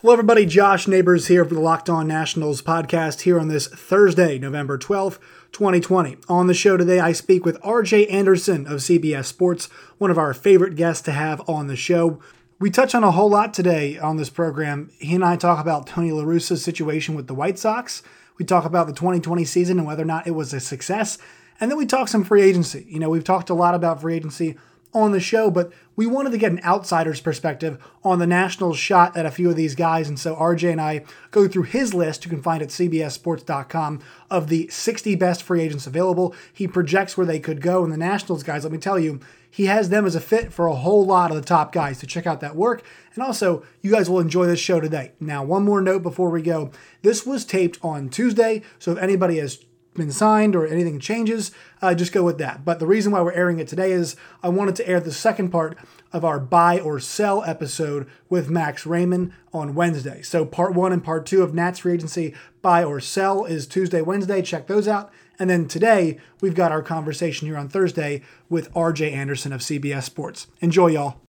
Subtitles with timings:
[0.00, 0.46] Hello, everybody.
[0.46, 5.18] Josh Neighbors here for the Locked On Nationals podcast here on this Thursday, November 12th,
[5.50, 6.18] 2020.
[6.28, 10.32] On the show today, I speak with RJ Anderson of CBS Sports, one of our
[10.32, 12.20] favorite guests to have on the show.
[12.60, 14.92] We touch on a whole lot today on this program.
[15.00, 18.04] He and I talk about Tony La Russa's situation with the White Sox.
[18.38, 21.18] We talk about the 2020 season and whether or not it was a success.
[21.58, 22.86] And then we talk some free agency.
[22.88, 24.56] You know, we've talked a lot about free agency
[24.94, 29.16] on the show, but we wanted to get an outsider's perspective on the Nationals' shot
[29.16, 30.08] at a few of these guys.
[30.08, 34.48] And so RJ and I go through his list, you can find at cbssports.com, of
[34.48, 36.34] the 60 best free agents available.
[36.52, 37.84] He projects where they could go.
[37.84, 40.66] And the Nationals guys, let me tell you, he has them as a fit for
[40.66, 41.98] a whole lot of the top guys.
[41.98, 42.84] So check out that work.
[43.14, 45.12] And also, you guys will enjoy this show today.
[45.20, 46.70] Now, one more note before we go.
[47.02, 48.62] This was taped on Tuesday.
[48.78, 49.64] So if anybody has
[49.98, 51.50] been signed or anything changes,
[51.82, 52.64] uh, just go with that.
[52.64, 55.50] But the reason why we're airing it today is I wanted to air the second
[55.50, 55.76] part
[56.12, 60.22] of our buy or sell episode with Max Raymond on Wednesday.
[60.22, 64.00] So part one and part two of Nats free agency buy or sell is Tuesday,
[64.00, 64.40] Wednesday.
[64.40, 65.12] Check those out.
[65.38, 70.04] And then today we've got our conversation here on Thursday with RJ Anderson of CBS
[70.04, 70.46] Sports.
[70.60, 71.27] Enjoy, y'all.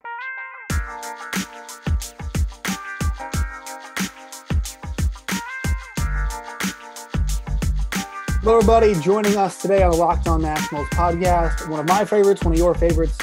[8.43, 8.93] Hello, everybody.
[8.95, 12.59] Joining us today on the Locked On Nationals podcast, one of my favorites, one of
[12.59, 13.17] your favorites.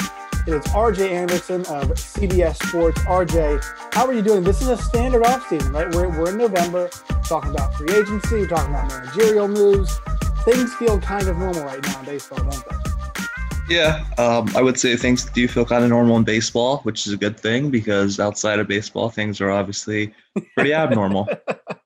[0.46, 3.02] It is RJ Anderson of CBS Sports.
[3.02, 4.42] RJ, how are you doing?
[4.42, 5.94] This is a standard offseason, right?
[5.94, 6.88] We're, we're in November,
[7.22, 10.00] talking about free agency, we're talking about managerial moves.
[10.46, 13.74] Things feel kind of normal right now in baseball, don't they?
[13.74, 17.12] Yeah, um, I would say things do feel kind of normal in baseball, which is
[17.12, 20.14] a good thing because outside of baseball, things are obviously
[20.54, 21.28] pretty abnormal.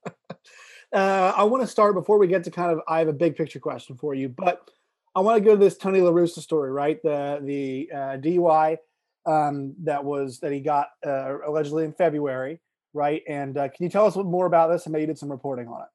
[0.95, 2.81] Uh, I want to start before we get to kind of.
[2.87, 4.71] I have a big picture question for you, but
[5.17, 7.03] I want to go to this Tony La Russa story, right?
[7.03, 8.79] The the uh, DUI
[9.27, 12.61] um, that was that he got uh, allegedly in February,
[12.93, 13.23] right?
[13.29, 14.87] And uh, can you tell us more about this?
[14.87, 15.89] I know you did some reporting on it.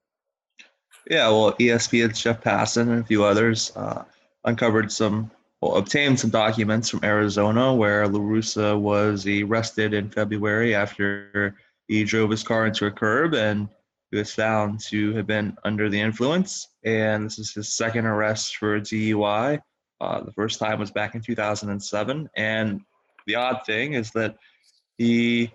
[1.09, 4.03] Yeah, well, ESPN's Jeff Passan and a few others uh,
[4.43, 5.31] uncovered some,
[5.61, 11.55] well, obtained some documents from Arizona where La Russa was arrested in February after
[11.87, 13.69] he drove his car into a curb and
[14.11, 18.57] he was found to have been under the influence, and this is his second arrest
[18.57, 19.59] for DUI.
[20.01, 22.81] Uh, the first time was back in 2007, and
[23.27, 24.37] the odd thing is that
[24.97, 25.51] he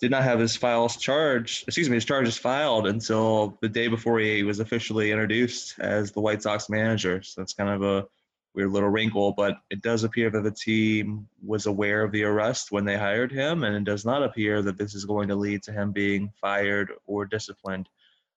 [0.00, 4.20] did not have his files charged, excuse me, his charges filed until the day before
[4.20, 7.20] he was officially introduced as the White Sox manager.
[7.22, 8.06] So that's kind of a
[8.54, 12.70] weird little wrinkle, but it does appear that the team was aware of the arrest
[12.70, 15.62] when they hired him, and it does not appear that this is going to lead
[15.64, 17.88] to him being fired or disciplined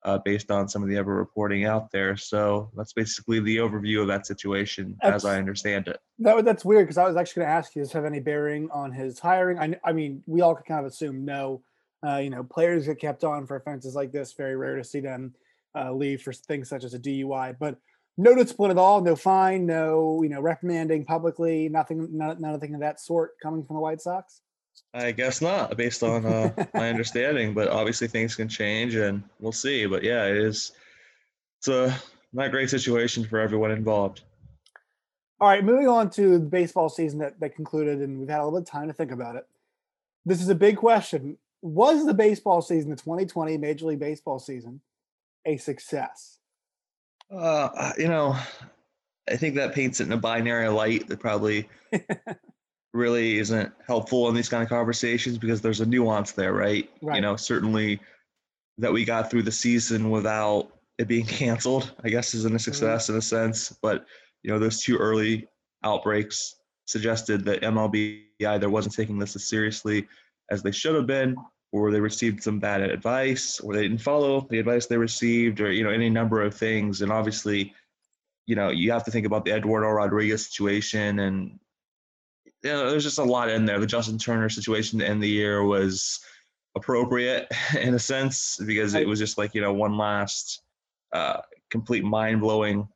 [0.03, 2.17] uh, based on some of the ever reporting out there.
[2.17, 6.00] So that's basically the overview of that situation that's, as I understand it.
[6.19, 8.69] That, that's weird because I was actually going to ask you, does have any bearing
[8.72, 9.59] on his hiring?
[9.59, 11.61] I, I mean, we all could kind of assume no.
[12.06, 14.34] Uh, you know, players get kept on for offenses like this.
[14.34, 15.35] Very rare to see them
[15.75, 17.56] uh, leave for things such as a DUI.
[17.59, 17.78] But
[18.17, 22.81] no discipline at all, no fine, no you know reprimanding publicly, nothing, none, nothing of
[22.81, 24.41] that sort coming from the White Sox.
[24.94, 27.53] I guess not, based on uh, my understanding.
[27.53, 29.86] But obviously, things can change, and we'll see.
[29.86, 30.72] But yeah, it is.
[31.59, 31.96] It's a
[32.34, 34.22] not great situation for everyone involved.
[35.40, 38.44] All right, moving on to the baseball season that, that concluded, and we've had a
[38.44, 39.47] little bit of time to think about it.
[40.25, 41.38] This is a big question.
[41.64, 44.81] Was the baseball season, the 2020 Major League Baseball season,
[45.46, 46.38] a success?
[47.36, 48.36] Uh, you know,
[49.30, 51.70] I think that paints it in a binary light that probably
[52.94, 56.90] really isn't helpful in these kind of conversations because there's a nuance there, right?
[57.02, 57.16] right?
[57.16, 58.00] You know, certainly
[58.78, 62.62] that we got through the season without it being canceled, I guess isn't a mm-hmm.
[62.62, 63.13] success mm-hmm.
[63.13, 63.78] in a sense.
[63.81, 64.06] But,
[64.44, 65.47] you know, those two early
[65.84, 70.08] outbreaks suggested that MLB either wasn't taking this as seriously
[70.50, 71.35] as they should have been,
[71.72, 75.72] or they received some bad advice, or they didn't follow the advice they received, or,
[75.72, 77.02] you know, any number of things.
[77.02, 77.73] And obviously,
[78.46, 81.58] you know, you have to think about the Eduardo Rodriguez situation and
[82.63, 83.79] you know, there's just a lot in there.
[83.79, 86.19] The Justin Turner situation to end the year was
[86.75, 90.61] appropriate in a sense because it was just like you know one last
[91.13, 92.87] uh, complete mind blowing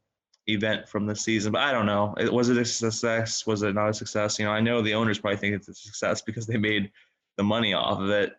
[0.47, 1.51] event from the season.
[1.51, 2.13] But I don't know.
[2.17, 3.47] It, was it a success?
[3.47, 4.37] Was it not a success?
[4.37, 6.91] You know, I know the owners probably think it's a success because they made
[7.37, 8.33] the money off of it.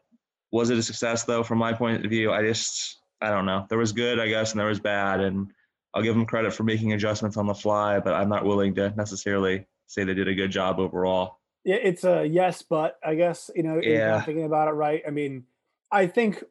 [0.53, 1.43] Was it a success though?
[1.43, 3.67] From my point of view, I just I don't know.
[3.69, 5.51] There was good, I guess, and there was bad, and
[5.95, 8.91] I'll give them credit for making adjustments on the fly, but I'm not willing to
[8.91, 11.39] necessarily say they did a good job overall.
[11.65, 14.23] Yeah, it's a yes, but I guess you know, yeah.
[14.23, 15.03] thinking about it right.
[15.07, 15.45] I mean,
[15.91, 16.45] I think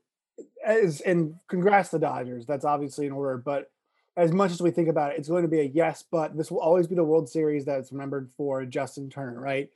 [0.65, 2.45] as and congrats to Dodgers.
[2.45, 3.71] That's obviously in order, but
[4.17, 6.49] as much as we think about it, it's going to be a yes, but this
[6.49, 9.69] will always be the World Series that's remembered for Justin Turner, right?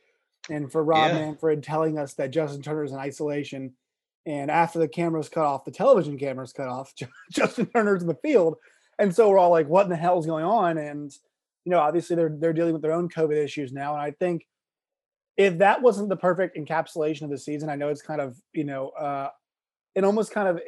[0.50, 1.20] And for Rob yeah.
[1.20, 3.74] Manfred telling us that Justin Turner is in isolation
[4.26, 6.94] And after the cameras cut off, the television cameras cut off,
[7.32, 8.56] Justin Turner's in the field.
[8.98, 10.78] And so we're all like, what in the hell is going on?
[10.78, 11.16] And,
[11.69, 13.94] you know, obviously they're they're dealing with their own COVID issues now.
[13.94, 14.48] And I think
[15.38, 18.63] if that wasn't the perfect encapsulation of the season, I know it's kind of, you
[18.63, 19.30] know, uh
[19.94, 20.60] it almost kind of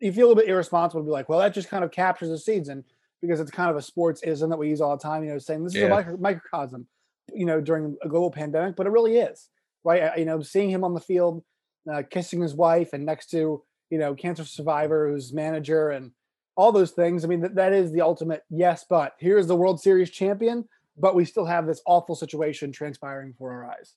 [0.00, 2.30] you feel a little bit irresponsible to be like, well, that just kind of captures
[2.30, 2.82] the season
[3.20, 5.38] because it's kind of a sports ism that we use all the time, you know,
[5.38, 5.98] saying this is yeah.
[5.98, 6.86] a microcosm,
[7.34, 9.50] you know, during a global pandemic, but it really is,
[9.84, 10.16] right?
[10.18, 11.44] You know, seeing him on the field,
[11.92, 16.10] uh, kissing his wife and next to, you know, cancer survivor who's manager and
[16.56, 17.24] all those things.
[17.24, 21.14] I mean, that, that is the ultimate yes, but here's the World Series champion, but
[21.14, 23.94] we still have this awful situation transpiring before our eyes.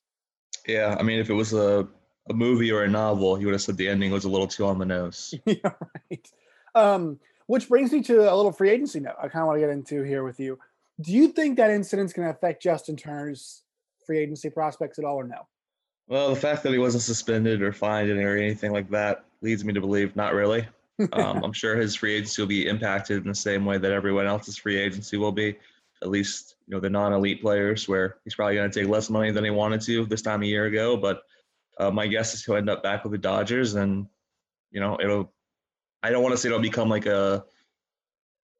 [0.66, 0.96] Yeah.
[0.98, 1.86] I mean, if it was a,
[2.28, 4.66] a movie or a novel, you would have said the ending was a little too
[4.66, 5.34] on the nose.
[5.46, 5.72] yeah,
[6.10, 6.30] right.
[6.74, 9.60] Um, which brings me to a little free agency note I kind of want to
[9.60, 10.58] get into here with you.
[11.00, 13.62] Do you think that incident's going to affect Justin Turner's
[14.06, 15.46] free agency prospects at all or no?
[16.08, 19.72] Well, the fact that he wasn't suspended or fined or anything like that leads me
[19.72, 20.66] to believe not really.
[21.12, 24.26] Um, I'm sure his free agency will be impacted in the same way that everyone
[24.26, 25.56] else's free agency will be.
[26.02, 29.30] At least, you know, the non-elite players, where he's probably going to take less money
[29.30, 30.96] than he wanted to this time a year ago.
[30.96, 31.22] But
[31.78, 34.06] uh, my guess is he'll end up back with the Dodgers, and
[34.70, 35.32] you know, it'll
[36.02, 37.44] I don't want to say it'll become like a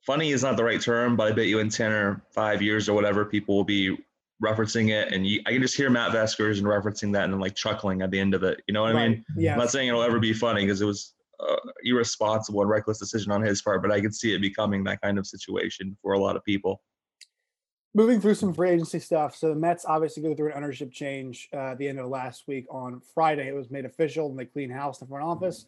[0.07, 2.89] funny is not the right term, but I bet you in 10 or five years
[2.89, 3.97] or whatever, people will be
[4.43, 5.13] referencing it.
[5.13, 8.11] And you, I can just hear Matt Vasgersian referencing that and then like chuckling at
[8.11, 8.63] the end of it.
[8.67, 9.03] You know what right.
[9.03, 9.25] I mean?
[9.37, 9.53] Yeah.
[9.53, 13.33] I'm not saying it'll ever be funny because it was uh, irresponsible and reckless decision
[13.33, 16.19] on his part, but I can see it becoming that kind of situation for a
[16.19, 16.83] lot of people.
[17.95, 19.37] Moving through some free agency stuff.
[19.37, 22.47] So the Mets obviously go through an ownership change uh, at the end of last
[22.47, 23.49] week on Friday.
[23.49, 25.67] It was made official and they clean house in the front office.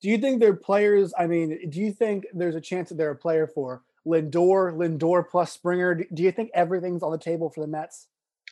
[0.00, 1.12] Do you think they're players?
[1.18, 5.28] I mean, do you think there's a chance that they're a player for Lindor, Lindor
[5.28, 5.94] plus Springer?
[5.94, 8.06] Do you think everything's on the table for the Mets?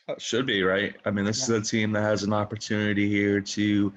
[0.07, 0.95] Uh, should be right.
[1.05, 1.55] I mean, this yeah.
[1.55, 3.93] is a team that has an opportunity here to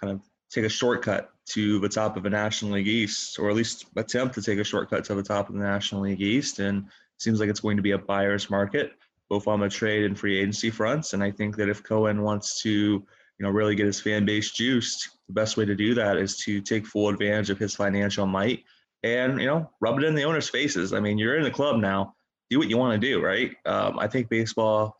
[0.00, 0.20] kind of
[0.54, 4.34] take a shortcut to the top of the National League East, or at least attempt
[4.34, 6.58] to take a shortcut to the top of the National League East.
[6.58, 6.86] And
[7.18, 8.92] seems like it's going to be a buyer's market,
[9.28, 11.12] both on the trade and free agency fronts.
[11.12, 13.04] And I think that if Cohen wants to
[13.38, 16.36] you know, really get his fan base juiced, the best way to do that is
[16.38, 18.64] to take full advantage of his financial might
[19.02, 20.92] and, you know, rub it in the owner's faces.
[20.92, 22.14] I mean, you're in the club now,
[22.48, 23.54] do what you want to do, right?
[23.66, 24.96] Um, I think baseball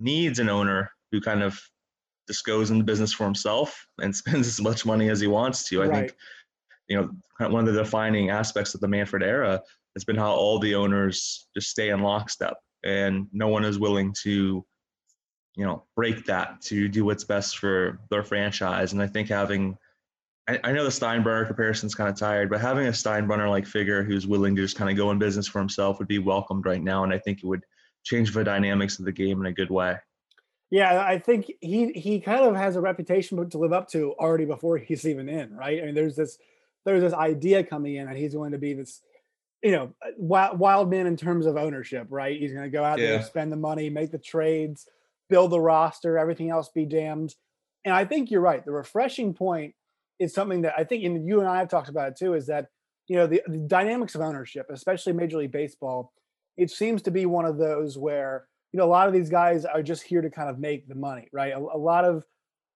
[0.00, 1.60] needs an owner who kind of
[2.28, 5.68] just goes in the business for himself and spends as much money as he wants
[5.68, 5.82] to.
[5.82, 5.98] I right.
[6.10, 6.14] think,
[6.88, 9.60] you know, one of the defining aspects of the Manfred era
[9.96, 12.54] has been how all the owners just stay in lockstep
[12.84, 14.64] and no one is willing to
[15.56, 18.92] you know break that to do what's best for their franchise.
[18.92, 19.76] And I think having
[20.48, 23.66] I, I know the Steinbrenner comparison is kind of tired, but having a Steinbrenner like
[23.66, 26.64] figure who's willing to just kind of go in business for himself would be welcomed
[26.64, 27.64] right now, and I think it would
[28.04, 29.96] change the dynamics of the game in a good way.
[30.70, 34.44] Yeah, I think he he kind of has a reputation to live up to already
[34.44, 35.82] before he's even in, right?
[35.82, 36.38] I mean, there's this
[36.84, 39.02] there's this idea coming in that he's going to be this,
[39.62, 42.38] you know, uh, wild, wild man in terms of ownership, right?
[42.38, 43.08] He's going to go out yeah.
[43.08, 44.86] there, spend the money, make the trades,
[45.28, 47.34] build the roster, everything else be damned.
[47.84, 48.64] And I think you're right.
[48.64, 49.74] The refreshing point
[50.18, 52.46] is something that I think, and you and I have talked about it too, is
[52.46, 52.68] that
[53.06, 56.12] you know the, the dynamics of ownership, especially Major League Baseball,
[56.56, 59.64] it seems to be one of those where you know a lot of these guys
[59.64, 61.52] are just here to kind of make the money, right?
[61.52, 62.24] A, a lot of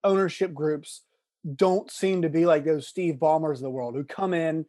[0.03, 1.01] ownership groups
[1.55, 4.65] don't seem to be like those Steve Ballmers of the world who come in,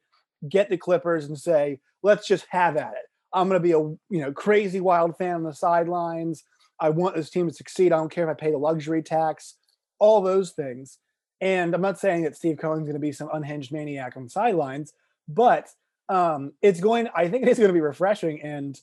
[0.48, 3.78] get the Clippers, and say, "Let's just have at it." I'm going to be a
[3.78, 6.44] you know crazy wild fan on the sidelines.
[6.80, 7.92] I want this team to succeed.
[7.92, 9.54] I don't care if I pay the luxury tax,
[9.98, 10.98] all those things.
[11.40, 14.30] And I'm not saying that Steve Cohen's going to be some unhinged maniac on the
[14.30, 14.92] sidelines,
[15.28, 15.68] but
[16.08, 17.08] um, it's going.
[17.14, 18.78] I think it is going to be refreshing, and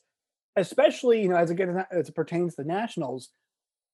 [0.55, 3.29] especially you know as it gets as it pertains to the Nationals,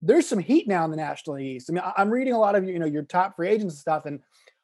[0.01, 1.69] there's some heat now in the National League East.
[1.69, 4.05] I mean, I'm reading a lot of you know your top free agents and stuff,
[4.05, 4.19] and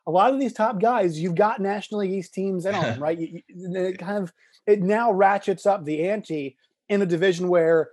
[0.05, 2.99] a lot of these top guys, you've got National League East teams in on them,
[3.01, 3.17] right?
[3.17, 4.33] You, you, it kind of
[4.65, 6.57] it now ratchets up the ante
[6.89, 7.91] in a division where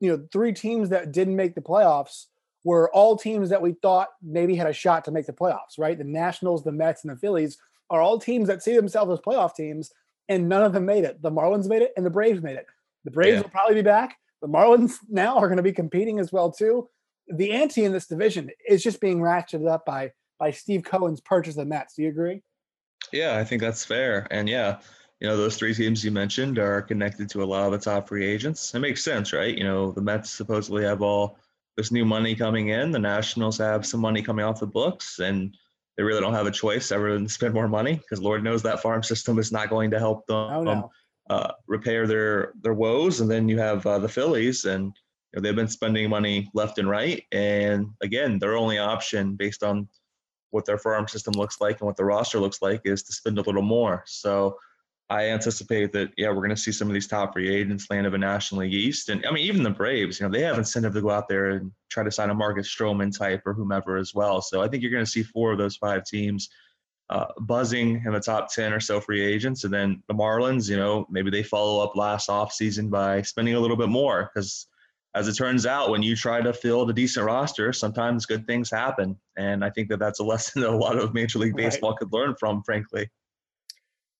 [0.00, 2.26] you know, three teams that didn't make the playoffs
[2.64, 5.96] were all teams that we thought maybe had a shot to make the playoffs, right?
[5.96, 7.58] The Nationals, the Mets, and the Phillies
[7.90, 9.92] are all teams that see themselves as playoff teams,
[10.28, 11.22] and none of them made it.
[11.22, 12.66] The Marlins made it, and the Braves made it.
[13.06, 13.42] The Braves yeah.
[13.42, 14.16] will probably be back.
[14.42, 16.88] The Marlins now are going to be competing as well too.
[17.28, 21.54] The ante in this division is just being ratcheted up by by Steve Cohen's purchase
[21.54, 21.94] of the Mets.
[21.94, 22.42] Do you agree?
[23.12, 24.26] Yeah, I think that's fair.
[24.30, 24.80] And yeah,
[25.20, 28.08] you know, those three teams you mentioned are connected to a lot of the top
[28.08, 28.74] free agents.
[28.74, 29.56] It makes sense, right?
[29.56, 31.38] You know, the Mets supposedly have all
[31.76, 32.90] this new money coming in.
[32.90, 35.56] The Nationals have some money coming off the books, and
[35.96, 38.82] they really don't have a choice ever than spend more money because Lord knows that
[38.82, 40.90] farm system is not going to help them oh, no.
[41.30, 43.20] Uh, repair their their woes.
[43.20, 46.78] And then you have uh, the Phillies, and you know, they've been spending money left
[46.78, 47.24] and right.
[47.32, 49.88] And again, their only option, based on
[50.50, 53.38] what their farm system looks like and what the roster looks like is to spend
[53.38, 54.02] a little more.
[54.06, 54.56] So
[55.08, 58.06] I anticipate that yeah, we're going to see some of these top free agents land
[58.06, 60.58] of a National League East, and I mean even the Braves, you know, they have
[60.58, 63.96] incentive to go out there and try to sign a Marcus Stroman type or whomever
[63.96, 64.42] as well.
[64.42, 66.48] So I think you're going to see four of those five teams
[67.10, 70.76] uh, buzzing in the top ten or so free agents, and then the Marlins, you
[70.76, 74.66] know, maybe they follow up last offseason by spending a little bit more because.
[75.14, 78.70] As it turns out, when you try to fill a decent roster, sometimes good things
[78.70, 81.92] happen, and I think that that's a lesson that a lot of Major League Baseball
[81.92, 82.00] right.
[82.00, 83.08] could learn from, frankly.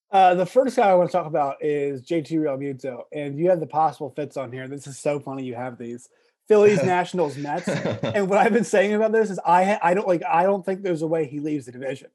[0.09, 3.59] Uh, the first guy I want to talk about is JT Realmuto, and you have
[3.59, 4.67] the possible fits on here.
[4.67, 5.43] This is so funny.
[5.43, 6.07] You have these
[6.47, 7.67] Phillies, Nationals, Mets,
[8.03, 10.81] and what I've been saying about this is I I don't like I don't think
[10.81, 12.09] there's a way he leaves the division.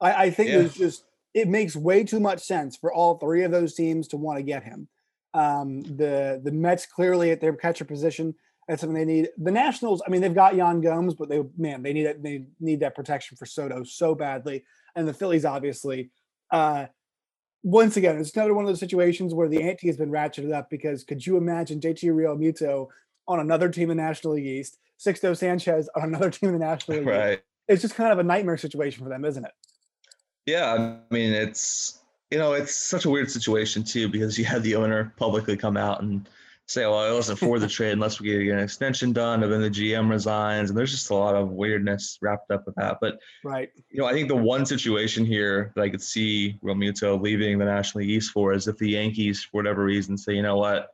[0.00, 0.58] I, I think yeah.
[0.58, 4.16] there's just it makes way too much sense for all three of those teams to
[4.16, 4.88] want to get him.
[5.34, 8.34] Um, the the Mets clearly at their catcher position.
[8.66, 9.30] That's something they need.
[9.38, 12.22] The Nationals, I mean, they've got Yan Gomes, but they man, they need it.
[12.22, 14.64] They need that protection for Soto so badly.
[14.94, 16.10] And the Phillies, obviously,
[16.50, 16.86] uh,
[17.62, 20.70] once again, it's another one of those situations where the ante has been ratcheted up
[20.70, 22.88] because could you imagine JT Realmuto
[23.26, 26.64] on another team in the National League East, Sixto Sanchez on another team in the
[26.64, 27.32] National League right.
[27.32, 27.42] East?
[27.68, 29.52] It's just kind of a nightmare situation for them, isn't it?
[30.48, 32.00] Yeah, I mean, it's
[32.30, 35.76] you know, it's such a weird situation too because you had the owner publicly come
[35.76, 36.26] out and
[36.64, 39.60] say, well, I wasn't for the trade unless we get an extension done, and then
[39.60, 42.96] the GM resigns, and there's just a lot of weirdness wrapped up with that.
[42.98, 47.20] But right, you know, I think the one situation here that I could see Realmuto
[47.20, 50.42] leaving the National League East for is if the Yankees, for whatever reason, say, you
[50.42, 50.88] know what,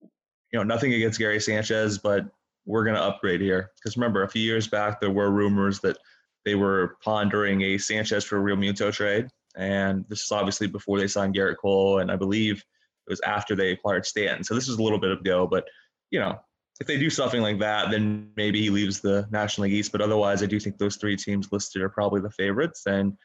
[0.00, 2.26] you know, nothing against Gary Sanchez, but
[2.64, 3.72] we're going to upgrade here.
[3.74, 5.98] Because remember, a few years back, there were rumors that
[6.44, 9.28] they were pondering a Sanchez for Realmuto trade.
[9.56, 11.98] And this is obviously before they signed Gerrit Cole.
[11.98, 12.58] And I believe
[13.06, 14.44] it was after they acquired Stanton.
[14.44, 15.66] So this is a little bit of go, but
[16.10, 16.38] you know,
[16.80, 19.92] if they do something like that, then maybe he leaves the National League East.
[19.92, 22.82] But otherwise, I do think those three teams listed are probably the favorites.
[22.86, 23.16] And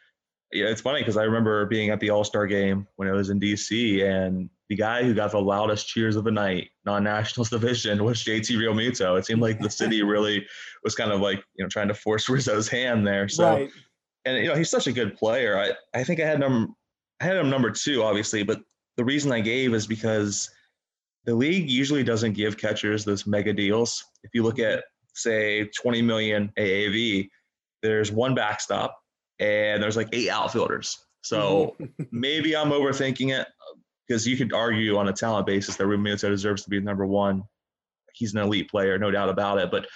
[0.51, 3.29] yeah, it's funny because I remember being at the All Star game when it was
[3.29, 8.03] in DC, and the guy who got the loudest cheers of the night, non-nationals division,
[8.03, 9.17] was JT Realmuto.
[9.17, 10.45] It seemed like the city really
[10.83, 13.27] was kind of like you know trying to force Rizzo's hand there.
[13.27, 13.69] So, right.
[14.25, 15.59] and you know he's such a good player.
[15.59, 16.75] I I think I had him
[17.19, 18.61] I had him number two, obviously, but
[18.95, 20.49] the reason I gave is because
[21.25, 24.03] the league usually doesn't give catchers those mega deals.
[24.23, 24.83] If you look at mm-hmm.
[25.13, 27.27] say 20 million AAV,
[27.83, 28.97] there's one backstop
[29.39, 30.97] and there's like eight outfielders.
[31.21, 31.75] So
[32.11, 33.47] maybe I'm overthinking it
[34.07, 37.43] because you could argue on a talent basis that Realmuto deserves to be number one.
[38.13, 39.69] He's an elite player, no doubt about it.
[39.69, 39.87] But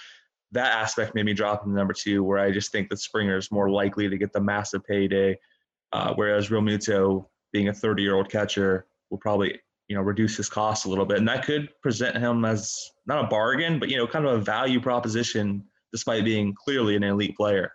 [0.52, 3.38] that aspect made me drop him to number two, where I just think that Springer
[3.38, 5.38] is more likely to get the massive payday,
[5.92, 9.58] uh, whereas Realmuto, being a 30 year old catcher, will probably
[9.88, 13.24] you know reduce his cost a little bit, and that could present him as not
[13.24, 17.36] a bargain, but you know kind of a value proposition, despite being clearly an elite
[17.36, 17.72] player.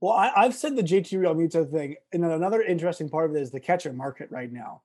[0.00, 3.50] Well, I, have said the JT Realmuto thing, and another interesting part of it is
[3.50, 4.82] the catcher market right now,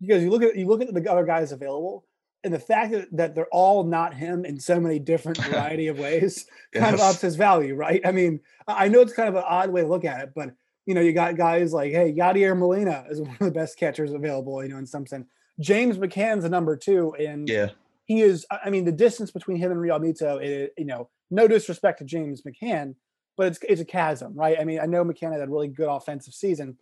[0.00, 2.04] because you look at you look at the other guys available,
[2.42, 5.98] and the fact that, that they're all not him in so many different variety of
[5.98, 6.82] ways yes.
[6.82, 8.00] kind of ups his value, right?
[8.04, 10.50] I mean, I know it's kind of an odd way to look at it, but
[10.86, 14.12] you know, you got guys like, hey, Yadier Molina is one of the best catchers
[14.12, 15.26] available, you know, in some sense.
[15.60, 17.70] James McCann's a number two, and yeah,
[18.04, 18.46] he is.
[18.50, 22.94] I mean, the distance between him and Realmuto, you know, no disrespect to James McCann,
[23.36, 24.58] but it's it's a chasm, right?
[24.58, 26.76] I mean, I know McCann had a really good offensive season,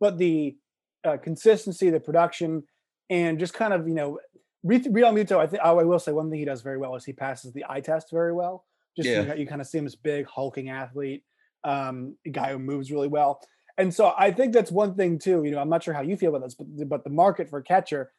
[0.00, 0.56] but the
[1.04, 2.64] uh, consistency, the production,
[3.10, 4.18] and just kind of you know,
[4.64, 5.38] Realmuto.
[5.38, 7.64] I think I will say one thing he does very well is he passes the
[7.68, 8.64] eye test very well.
[8.96, 9.34] Just yeah.
[9.34, 11.24] you, you kind of see him as big, hulking athlete
[11.64, 13.40] um, guy who moves really well.
[13.76, 15.42] And so I think that's one thing too.
[15.44, 17.60] You know, I'm not sure how you feel about this, but but the market for
[17.60, 18.12] catcher,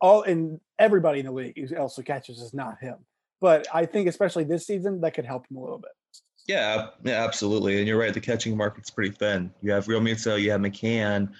[0.00, 2.96] all in everybody in the league who also catches is not him.
[3.40, 5.90] But I think especially this season that could help him a little bit.
[6.46, 7.78] Yeah, yeah, absolutely.
[7.78, 9.52] And you're right, the catching market's pretty thin.
[9.62, 11.30] You have Realmuto, you have McCann,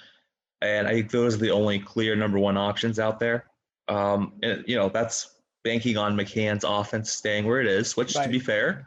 [0.60, 3.46] and I think those are the only clear number one options out there.
[3.88, 8.24] Um, and you know, that's banking on McCann's offense staying where it is, which right.
[8.24, 8.86] to be fair,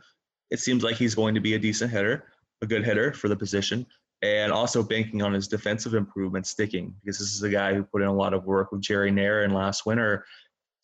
[0.52, 2.26] it seems like he's going to be a decent hitter
[2.62, 3.86] a good hitter for the position,
[4.22, 8.02] and also banking on his defensive improvement sticking because this is a guy who put
[8.02, 10.26] in a lot of work with Jerry Narron last winter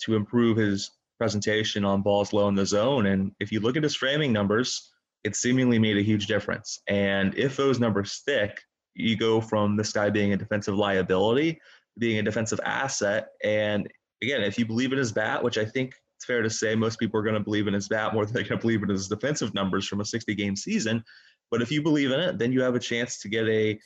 [0.03, 3.07] to improve his presentation on balls low in the zone.
[3.07, 4.91] And if you look at his framing numbers,
[5.23, 6.79] it seemingly made a huge difference.
[6.87, 8.61] And if those numbers stick,
[8.95, 11.59] you go from this guy being a defensive liability
[11.97, 13.29] being a defensive asset.
[13.43, 13.87] And
[14.21, 16.99] again, if you believe in his bat, which I think it's fair to say most
[16.99, 18.89] people are going to believe in his bat more than they're going to believe in
[18.89, 21.03] his defensive numbers from a 60 game season,
[21.49, 23.79] but if you believe in it, then you have a chance to get a,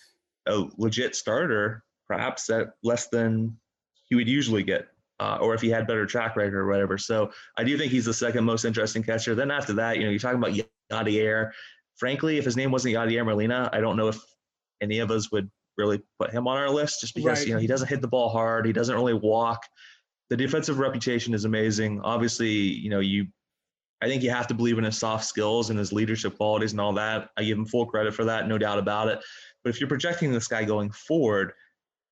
[0.48, 3.58] a legit starter, perhaps at less than
[4.08, 4.88] he would usually get,
[5.20, 6.98] uh, or if he had better track record or whatever.
[6.98, 9.34] So I do think he's the second most interesting catcher.
[9.34, 10.54] Then after that, you know, you're talking about
[10.92, 11.52] Yadier.
[11.98, 14.20] frankly, if his name wasn't Yadier Molina, I don't know if
[14.82, 17.48] any of us would really put him on our list just because right.
[17.48, 19.64] you know he doesn't hit the ball hard, he doesn't really walk.
[20.30, 22.02] The defensive reputation is amazing.
[22.02, 23.28] Obviously, you know you.
[24.02, 26.82] I think you have to believe in his soft skills and his leadership qualities and
[26.82, 27.30] all that.
[27.38, 29.24] I give him full credit for that, no doubt about it.
[29.64, 31.54] But if you're projecting this guy going forward,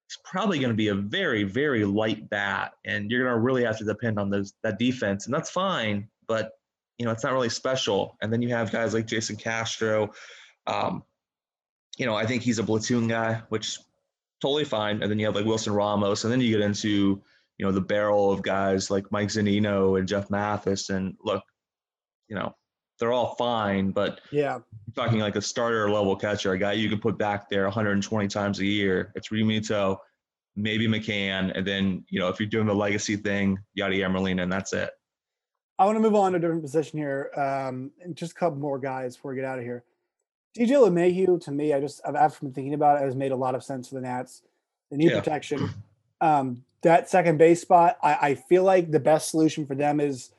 [0.07, 3.63] it's probably going to be a very, very light bat, and you're going to really
[3.63, 6.07] have to depend on those that defense, and that's fine.
[6.27, 6.51] But
[6.97, 8.17] you know, it's not really special.
[8.21, 10.11] And then you have guys like Jason Castro.
[10.67, 11.03] Um,
[11.97, 13.79] you know, I think he's a platoon guy, which
[14.41, 15.01] totally fine.
[15.01, 17.21] And then you have like Wilson Ramos, and then you get into
[17.57, 20.89] you know the barrel of guys like Mike Zunino and Jeff Mathis.
[20.89, 21.43] And look,
[22.27, 22.55] you know,
[22.99, 24.59] they're all fine, but yeah,
[24.95, 28.59] talking like a starter level catcher, a guy you can put back there 120 times
[28.59, 29.11] a year.
[29.15, 29.97] It's Realmuto,
[30.55, 34.51] maybe McCann, and then you know if you're doing the legacy thing, Yadier Molina, and
[34.51, 34.91] that's it.
[35.79, 37.31] I want to move on to a different position here.
[37.35, 39.83] Um, and just a couple more guys before we get out of here.
[40.57, 43.35] DJ LeMahieu, to me, I just I've after been thinking about it, has made a
[43.35, 44.43] lot of sense for the Nats.
[44.91, 45.19] They need yeah.
[45.19, 45.69] protection.
[46.21, 50.29] Um, that second base spot, I, I, feel like the best solution for them is,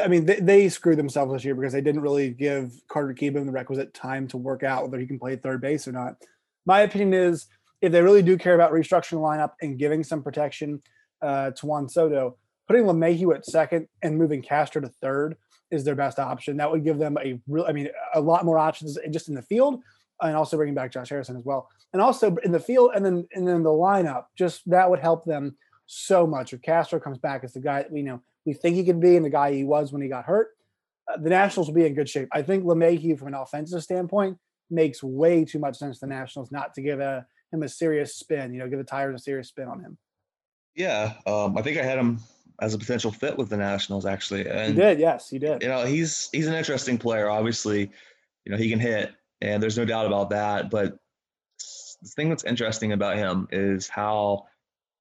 [0.00, 3.46] I mean, they, they screwed themselves this year because they didn't really give Carter Kieboom
[3.46, 6.16] the requisite time to work out whether he can play third base or not.
[6.66, 7.46] My opinion is,
[7.80, 10.82] if they really do care about restructuring the lineup and giving some protection
[11.22, 12.36] uh, to Juan Soto,
[12.66, 15.36] putting LeMahieu at second and moving Castro to third
[15.70, 16.56] is their best option.
[16.56, 19.42] That would give them a real, I mean, a lot more options just in the
[19.42, 19.80] field,
[20.22, 23.26] and also bringing back Josh Harrison as well, and also in the field, and then
[23.32, 24.24] and then the lineup.
[24.36, 25.56] Just that would help them
[25.86, 26.52] so much.
[26.52, 29.24] If Castro comes back as the guy we know we think he can be, and
[29.24, 30.50] the guy he was when he got hurt,
[31.12, 32.28] uh, the Nationals will be in good shape.
[32.32, 34.38] I think LeMahieu, from an offensive standpoint,
[34.70, 38.16] makes way too much sense to the Nationals not to give a him a serious
[38.16, 38.52] spin.
[38.52, 39.98] You know, give the tires a serious spin on him.
[40.74, 42.20] Yeah, um, I think I had him
[42.60, 44.48] as a potential fit with the Nationals actually.
[44.48, 45.62] And he did, yes, he did.
[45.62, 47.28] You know, he's he's an interesting player.
[47.28, 47.90] Obviously,
[48.44, 50.70] you know, he can hit, and there's no doubt about that.
[50.70, 50.98] But
[52.02, 54.46] the thing that's interesting about him is how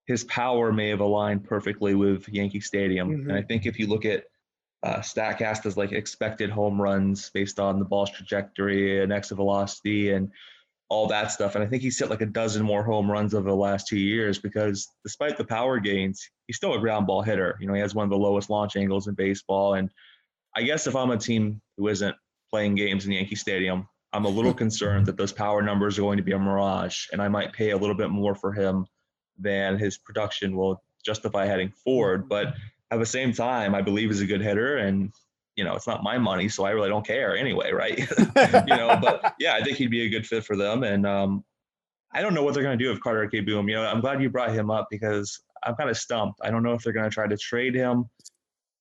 [0.06, 3.10] his power may have aligned perfectly with Yankee Stadium.
[3.10, 3.30] Mm-hmm.
[3.30, 4.26] And I think if you look at
[4.84, 10.12] uh, Statcast as like expected home runs based on the ball's trajectory and exit velocity
[10.12, 10.30] and
[10.94, 11.56] all that stuff.
[11.56, 13.98] And I think he's hit like a dozen more home runs over the last two
[13.98, 17.58] years because despite the power gains, he's still a ground ball hitter.
[17.60, 19.74] You know, he has one of the lowest launch angles in baseball.
[19.74, 19.90] And
[20.56, 22.16] I guess if I'm a team who isn't
[22.52, 26.18] playing games in Yankee Stadium, I'm a little concerned that those power numbers are going
[26.18, 28.86] to be a mirage, and I might pay a little bit more for him
[29.40, 32.30] than his production will justify heading forward.
[32.30, 32.54] But
[32.92, 35.12] at the same time, I believe he's a good hitter, and
[35.56, 38.00] you know, it's not my money, so I really don't care anyway, right?
[38.68, 40.84] you know, but yeah, I think he'd be a good fit for them.
[40.84, 41.44] And um,
[42.14, 43.70] I don't know what they're going to do with Carter Kieboom.
[43.70, 46.40] You know, I'm glad you brought him up because I'm kind of stumped.
[46.44, 48.06] I don't know if they're going to try to trade him.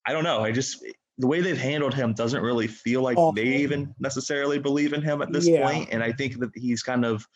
[0.06, 0.42] I don't know.
[0.42, 0.84] I just
[1.18, 5.22] the way they've handled him doesn't really feel like they even necessarily believe in him
[5.22, 5.64] at this yeah.
[5.64, 5.90] point.
[5.92, 7.26] And I think that he's kind of,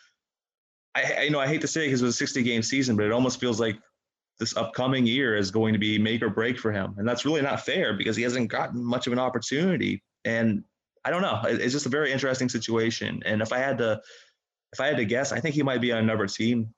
[0.94, 2.62] I, I you know I hate to say it because it was a 60 game
[2.62, 3.78] season, but it almost feels like
[4.38, 6.94] this upcoming year is going to be make or break for him.
[6.98, 10.02] And that's really not fair because he hasn't gotten much of an opportunity.
[10.24, 10.62] And
[11.04, 11.40] I don't know.
[11.44, 13.22] It's just a very interesting situation.
[13.24, 14.00] And if I had to,
[14.72, 16.74] if I had to guess, I think he might be on another team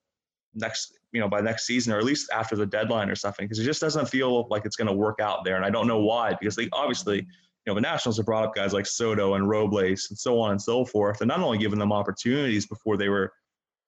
[0.54, 3.58] next, you know, by next season or at least after the deadline or something, because
[3.58, 5.56] it just doesn't feel like it's going to work out there.
[5.56, 7.24] And I don't know why, because they obviously, you
[7.66, 10.62] know, the Nationals have brought up guys like Soto and Robles and so on and
[10.62, 13.32] so forth, and not only giving them opportunities before they were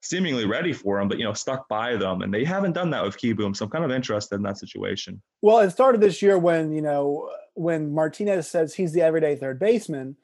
[0.01, 2.23] seemingly ready for them, but you know, stuck by them.
[2.23, 3.57] And they haven't done that with Kieboom.
[3.57, 5.21] So I'm kind of interested in that situation.
[5.43, 9.59] Well, it started this year when, you know, when Martinez says he's the everyday third
[9.59, 10.17] baseman,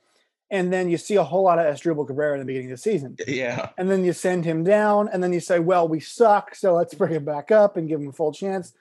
[0.51, 2.83] and then you see a whole lot of Asdrubal Cabrera in the beginning of the
[2.83, 3.17] season.
[3.27, 3.71] Yeah.
[3.77, 6.95] And then you send him down, and then you say, Well, we suck, so let's
[6.95, 8.73] bring him back up and give him a full chance.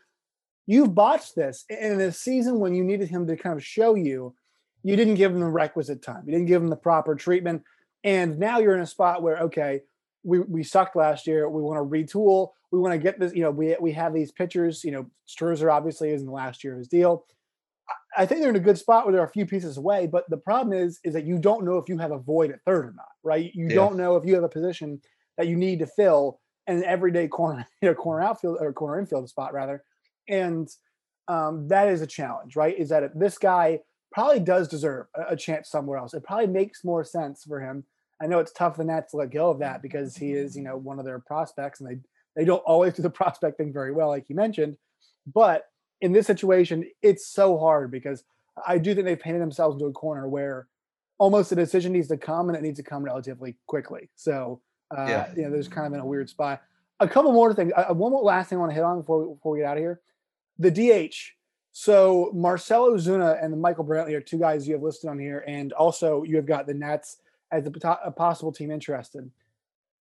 [0.67, 4.35] You've botched this in a season when you needed him to kind of show you,
[4.83, 6.23] you didn't give him the requisite time.
[6.25, 7.63] You didn't give him the proper treatment.
[8.03, 9.81] And now you're in a spot where, okay,
[10.25, 11.47] we, we sucked last year.
[11.49, 12.49] We want to retool.
[12.71, 13.33] We want to get this.
[13.33, 14.83] You know, we we have these pitchers.
[14.83, 17.25] You know, Scherzer obviously is in the last year of his deal.
[18.17, 20.07] I think they're in a good spot where they're a few pieces away.
[20.07, 22.63] But the problem is, is that you don't know if you have a void at
[22.65, 23.05] third or not.
[23.23, 23.51] Right?
[23.53, 23.75] You yeah.
[23.75, 24.99] don't know if you have a position
[25.37, 29.29] that you need to fill an everyday corner, you know, corner outfield or corner infield
[29.29, 29.83] spot rather.
[30.27, 30.67] And
[31.27, 32.77] um, that is a challenge, right?
[32.77, 33.79] Is that this guy
[34.11, 36.13] probably does deserve a, a chance somewhere else.
[36.13, 37.83] It probably makes more sense for him
[38.21, 40.55] I know it's tough for the Nats to let go of that because he is,
[40.55, 41.99] you know, one of their prospects, and they
[42.35, 44.77] they don't always do the prospecting very well, like you mentioned.
[45.31, 45.65] But
[46.01, 48.23] in this situation, it's so hard because
[48.65, 50.67] I do think they've painted themselves into a corner where
[51.17, 54.09] almost a decision needs to come, and it needs to come relatively quickly.
[54.15, 54.61] So,
[54.95, 55.31] uh, yeah.
[55.35, 56.61] you know, there's kind of in a weird spot.
[56.99, 57.73] A couple more things.
[57.75, 59.67] Uh, one more last thing I want to hit on before we, before we get
[59.67, 60.01] out of here.
[60.59, 61.15] The DH.
[61.77, 65.73] So Marcell Ozuna and Michael Brantley are two guys you have listed on here, and
[65.73, 67.17] also you have got the Nats
[67.51, 69.29] as a, a possible team interested.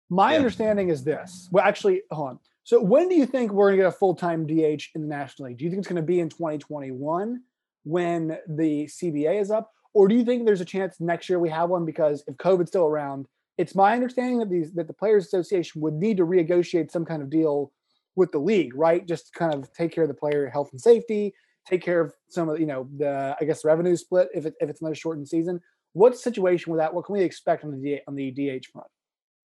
[0.10, 0.38] My yeah.
[0.38, 1.50] understanding is this.
[1.52, 2.40] Well, actually, hold on.
[2.64, 5.08] So when do you think we're going to get a full time DH in the
[5.08, 5.58] National League?
[5.58, 7.42] Do you think it's going to be in 2021
[7.84, 11.50] when the CBA is up, or do you think there's a chance next year we
[11.50, 13.28] have one because if COVID's still around?
[13.58, 17.22] It's my understanding that these that the Players Association would need to renegotiate some kind
[17.22, 17.72] of deal
[18.16, 19.08] with the league, right?
[19.08, 21.34] Just kind of take care of the player health and safety,
[21.66, 24.70] take care of some of you know the I guess revenue split if it, if
[24.70, 25.62] it's another shortened season.
[25.94, 26.94] What's the situation with that?
[26.94, 28.88] What can we expect on the on the DH front?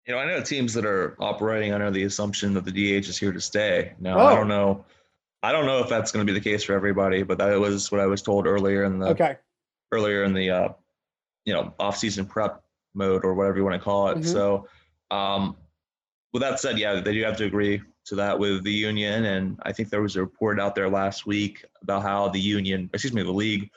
[0.08, 3.17] You know, I know teams that are operating under the assumption that the DH is
[3.17, 3.93] here to stay.
[3.99, 4.25] Now, oh.
[4.25, 4.86] I don't know.
[5.43, 7.91] I don't know if that's going to be the case for everybody, but that was
[7.91, 9.38] what I was told earlier in the okay
[9.91, 10.69] earlier in the uh,
[11.45, 14.17] you know off-season prep mode or whatever you want to call it.
[14.17, 14.27] Mm-hmm.
[14.27, 14.67] So,
[15.10, 15.56] um,
[16.34, 19.60] with that said, yeah, they do have to agree to that with the union, and
[19.63, 23.13] I think there was a report out there last week about how the union, excuse
[23.13, 23.69] me, the league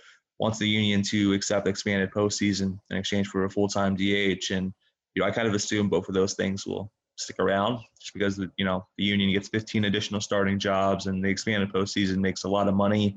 [0.45, 4.75] wants the union to accept the expanded postseason in exchange for a full-time DH, and
[5.15, 8.39] you know I kind of assume both of those things will stick around just because
[8.59, 12.49] you know the union gets 15 additional starting jobs and the expanded postseason makes a
[12.49, 13.17] lot of money.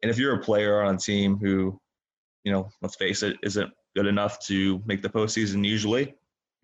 [0.00, 1.78] And if you're a player on a team who,
[2.42, 6.14] you know, let's face it, isn't good enough to make the postseason usually,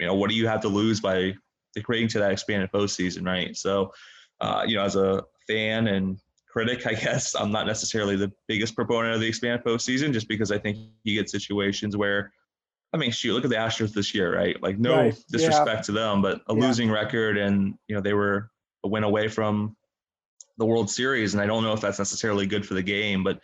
[0.01, 1.35] you know, what do you have to lose by
[1.77, 3.55] agreeing to that expanded postseason, right?
[3.55, 3.93] So,
[4.41, 6.19] uh, you know, as a fan and
[6.51, 10.51] critic, I guess I'm not necessarily the biggest proponent of the expanded postseason, just because
[10.51, 12.33] I think you get situations where
[12.93, 14.61] I mean, shoot, look at the Astros this year, right?
[14.63, 15.15] Like, no right.
[15.31, 15.83] disrespect yeah.
[15.83, 16.67] to them, but a yeah.
[16.67, 18.51] losing record, and you know they were
[18.85, 19.77] a win away from
[20.57, 23.23] the World Series, and I don't know if that's necessarily good for the game.
[23.23, 23.41] But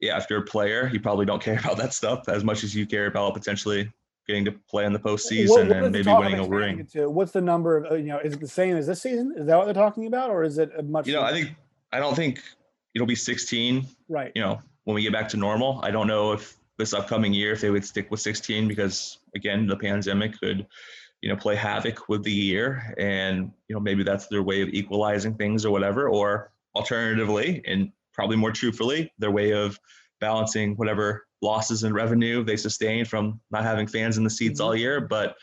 [0.00, 2.74] yeah, if you're a player, you probably don't care about that stuff as much as
[2.74, 3.90] you care about potentially
[4.26, 6.86] getting to play in the postseason what, what and maybe winning a ring.
[6.92, 7.08] To?
[7.08, 8.18] What's the number of uh, you know?
[8.18, 9.34] Is it the same as this season?
[9.36, 11.06] Is that what they're talking about, or is it a much?
[11.06, 11.54] You know, I think
[11.94, 12.42] I don't think
[12.94, 13.86] it'll be 16.
[14.08, 14.32] Right.
[14.34, 17.52] You know, when we get back to normal, I don't know if this upcoming year
[17.52, 20.66] if they would stick with 16 because again the pandemic could
[21.22, 24.68] you know play havoc with the year and you know maybe that's their way of
[24.70, 29.78] equalizing things or whatever or alternatively and probably more truthfully their way of
[30.20, 34.68] balancing whatever losses in revenue they sustain from not having fans in the seats mm-hmm.
[34.68, 35.36] all year but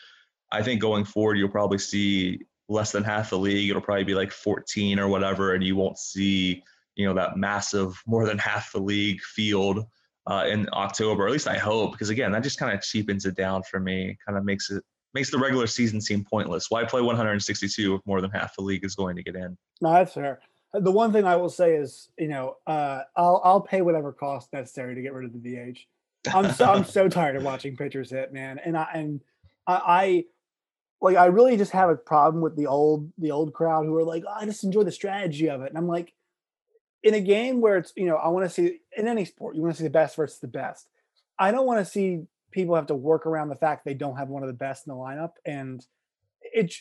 [0.51, 2.39] i think going forward you'll probably see
[2.71, 5.97] less than half the league it'll probably be like 14 or whatever and you won't
[5.97, 6.63] see
[6.95, 9.85] you know that massive more than half the league field
[10.27, 11.25] uh, in October.
[11.25, 14.17] At least I hope, because again, that just kind of cheapens it down for me.
[14.25, 16.67] Kind of makes it makes the regular season seem pointless.
[16.69, 19.57] Why play 162 if more than half the league is going to get in?
[19.81, 20.39] No, that's fair.
[20.73, 24.53] The one thing I will say is, you know, uh, I'll I'll pay whatever cost
[24.53, 25.79] necessary to get rid of the DH.
[26.33, 29.21] I'm so I'm so tired of watching pitchers hit, man, and I and
[29.67, 30.25] I, I
[31.01, 34.03] like I really just have a problem with the old the old crowd who are
[34.03, 36.13] like, oh, I just enjoy the strategy of it, and I'm like,
[37.03, 39.61] in a game where it's you know I want to see in any sport you
[39.61, 40.87] want to see the best versus the best.
[41.39, 44.29] I don't want to see people have to work around the fact they don't have
[44.29, 45.83] one of the best in the lineup, and
[46.41, 46.73] it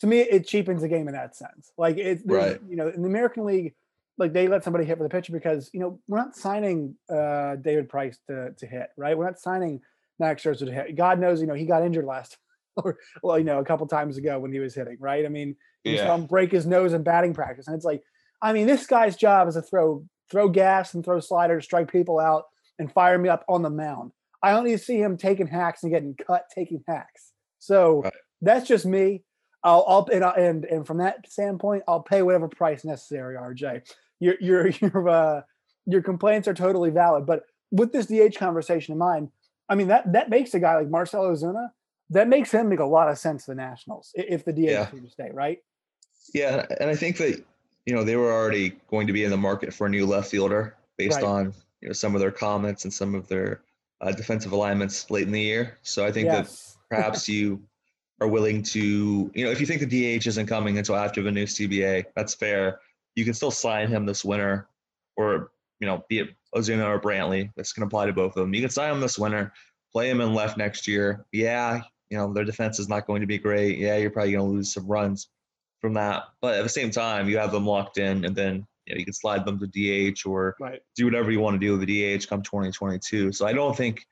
[0.00, 1.72] to me it cheapens the game in that sense.
[1.76, 2.58] Like it's right.
[2.68, 3.74] you know in the American League,
[4.16, 7.56] like they let somebody hit for the pitcher because you know we're not signing uh,
[7.56, 9.18] David Price to to hit right.
[9.18, 9.82] We're not signing
[10.18, 10.96] Max Scherzer to hit.
[10.96, 12.38] God knows you know he got injured last
[12.84, 15.24] or well you know a couple times ago when he was hitting right.
[15.24, 16.06] I mean you yeah.
[16.06, 18.02] saw him break his nose in batting practice, and it's like
[18.42, 22.18] I mean, this guy's job is to throw throw gas and throw sliders, strike people
[22.18, 22.44] out,
[22.78, 24.12] and fire me up on the mound.
[24.42, 27.32] I to see him taking hacks and getting cut taking hacks.
[27.58, 28.12] So right.
[28.40, 29.22] that's just me.
[29.64, 33.36] I'll, I'll and, and and from that standpoint, I'll pay whatever price necessary.
[33.36, 33.88] RJ,
[34.20, 35.40] your your your uh,
[35.86, 39.30] your complaints are totally valid, but with this DH conversation in mind,
[39.68, 41.68] I mean that that makes a guy like Marcell Ozuna
[42.10, 44.86] that makes him make a lot of sense to the Nationals if the DH yeah.
[44.86, 45.58] to stay, right?
[46.34, 47.44] Yeah, and I think that
[47.86, 50.30] you know, they were already going to be in the market for a new left
[50.30, 51.24] fielder based right.
[51.24, 53.62] on you know some of their comments and some of their
[54.00, 55.78] uh, defensive alignments late in the year.
[55.82, 56.76] So I think yes.
[56.90, 57.62] that perhaps you
[58.20, 61.30] are willing to, you know, if you think the DH isn't coming until after the
[61.30, 62.80] new CBA, that's fair.
[63.14, 64.68] You can still sign him this winter,
[65.16, 67.50] or you know, be it Ozuna or Brantley.
[67.56, 68.52] That's going to apply to both of them.
[68.52, 69.52] You can sign him this winter,
[69.92, 71.24] play him in left next year.
[71.32, 73.78] Yeah, you know, their defense is not going to be great.
[73.78, 75.28] Yeah, you're probably going to lose some runs
[75.80, 76.24] from that.
[76.40, 79.04] But at the same time, you have them locked in, and then you know you
[79.04, 79.66] can slide them to
[80.12, 80.80] DH or right.
[80.94, 83.32] do whatever you want to do with the DH come 2022.
[83.32, 84.04] So I don't think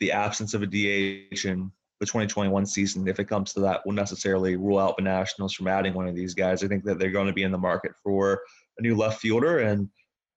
[0.00, 3.92] the absence of a DH in the 2021 season, if it comes to that, will
[3.92, 6.62] necessarily rule out the Nationals from adding one of these guys.
[6.62, 8.40] I think that they're going to be in the market for
[8.78, 9.88] a new left fielder, and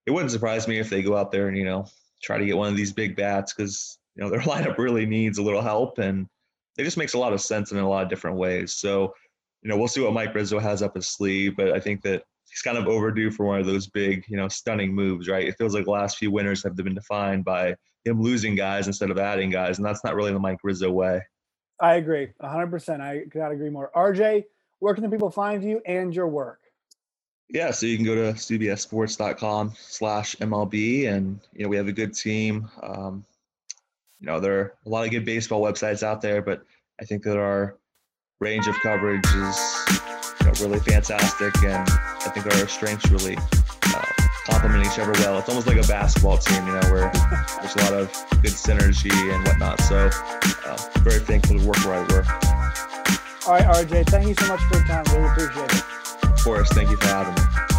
[0.08, 1.86] it wouldn't surprise me if they go out there and you know
[2.24, 5.38] try to get one of these big bats because you know their lineup really needs
[5.38, 6.28] a little help, and
[6.77, 8.73] it just makes a lot of sense in a lot of different ways.
[8.73, 9.13] So
[9.62, 12.23] you know, we'll see what Mike Rizzo has up his sleeve, but I think that
[12.49, 15.47] he's kind of overdue for one of those big, you know, stunning moves, right?
[15.47, 19.12] It feels like the last few winners have been defined by him losing guys instead
[19.12, 21.21] of adding guys, and that's not really the Mike Rizzo way.
[21.79, 23.01] I agree, 100%.
[23.01, 23.91] I cannot agree more.
[23.95, 24.45] RJ,
[24.79, 26.60] where can the people find you and your work?
[27.49, 31.91] Yeah, so you can go to cbssports.com slash MLB and, you know, we have a
[31.91, 32.69] good team.
[32.81, 33.25] Um,
[34.21, 36.62] you know, there are a lot of good baseball websites out there, but
[37.01, 37.77] I think that our
[38.39, 39.60] range of coverage is
[40.39, 41.55] you know, really fantastic.
[41.63, 44.05] And I think our strengths really uh,
[44.45, 45.39] complement each other well.
[45.39, 47.12] It's almost like a basketball team, you know, where
[47.62, 48.12] there's a lot of
[48.43, 49.81] good synergy and whatnot.
[49.81, 50.10] So
[50.65, 52.27] uh, very thankful to work where I work.
[53.47, 55.03] All right, RJ, thank you so much for your time.
[55.15, 55.84] Really appreciate it.
[56.25, 56.69] Of course.
[56.69, 57.70] Thank you for having me.